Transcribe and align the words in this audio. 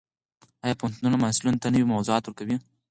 ایا 0.63 0.79
پوهنتونونه 0.79 1.17
محصلانو 1.23 1.61
ته 1.61 1.67
نوي 1.73 1.85
موضوعات 1.93 2.23
ورکوي؟ 2.25 2.55